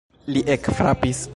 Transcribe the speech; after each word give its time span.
Li 0.35 0.41
ekfrapis. 0.55 1.23